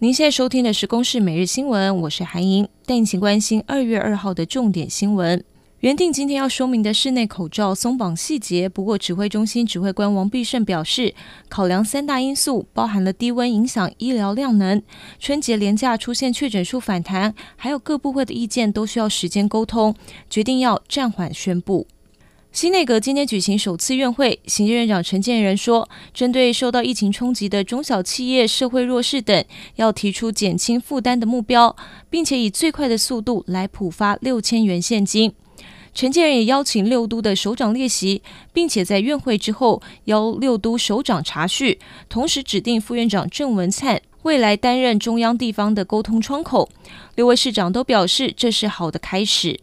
[0.00, 5.42] 您现在收听的是《公视每日新闻》，我是韩莹，带你请关心二月二号的重点新闻。
[5.80, 11.12] 原定今天要说明的室内口罩松绑细节，不过指挥中心指挥官王必胜表示，
[11.48, 14.80] 考量三大因素，包含了低温影响医疗量能、
[15.18, 19.92] 春节连假出现确诊数反弹，还有各部会的意见都需要时间沟通，
[20.30, 21.88] 决定要暂缓宣布。
[22.50, 29.44] 新内阁今天举行首次院会，行政院长陈建仁说，针对受到疫情冲击的中小企业、社会弱势等，
[29.76, 31.76] 要提出减轻负担的目标，
[32.10, 35.32] 并且以最快的速度来普发六千元现金。
[35.94, 46.68] 陈建仁也邀请六都的首长列席，并且在院会之后邀六都首长查叙，同时指定副院长郑文灿未来担任中央地方的沟通窗口。
[47.14, 49.60] 六位市长都表示，这是好的开始。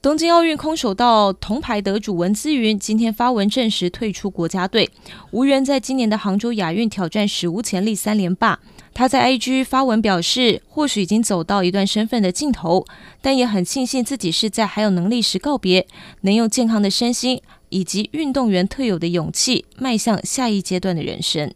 [0.00, 4.88] 东京奥运空手道铜牌得主文姿云今天发文证实退出国家队，
[5.32, 8.60] 无缘在今年的杭州亚运挑战史无前例三连霸。
[8.94, 12.86] 他在 IG 发文表示，或许已经走到一段身份的尽头，
[13.20, 15.84] 但也很庆幸自己是在还有能力时告别，
[16.20, 21.52] 能用健康的身心以及运动员特有的勇气，迈向下一阶段的人生。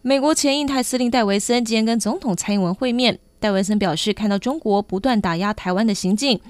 [0.00, 3.18] 美国前印太司令戴维森今天跟总统蔡英文会面。
[3.46, 6.40] 戴维森表示，看到中国不断打压台湾的行径，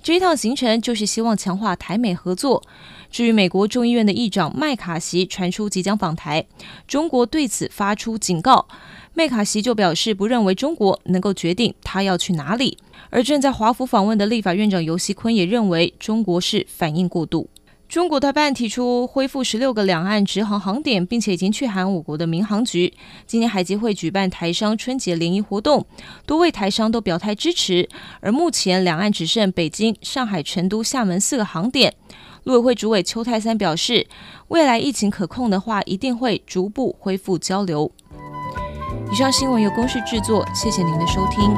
[0.00, 2.62] 这一趟行程就是希望强化台美合作。
[3.10, 6.46] 至于美国众议院的议长麦卡锡传出即将访台，
[6.86, 8.68] 中国对此发出警告。
[9.14, 12.78] 麦卡锡就表示，不认为中国能够决定他要去哪里。
[13.10, 17.48] 而正在华府访问的立法院长游锡坤也认为，中国是反应过度。
[17.94, 22.92] 中国台办提出恢复十六个两岸直航航点，并且已经去函我国的民航局。
[23.24, 25.86] 今年海基会举办台商春节联谊活动，
[26.26, 27.88] 多位台商都表态支持。
[28.18, 31.94] 而目前两岸只剩北京、上海、成都、厦门四个航点。
[32.42, 34.08] 陆委会主委邱太三表示，
[34.48, 37.92] 未来疫情可控的话，一定会逐步恢复交流。
[39.12, 41.54] 以上新闻由公视制作，谢谢您的收听。